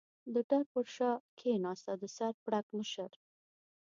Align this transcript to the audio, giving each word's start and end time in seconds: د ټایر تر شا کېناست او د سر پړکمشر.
د 0.33 0.35
ټایر 0.49 0.65
تر 0.73 0.85
شا 0.95 1.11
کېناست 1.39 1.85
او 1.91 1.97
د 2.01 2.03
سر 2.17 2.33
پړکمشر. 2.43 3.11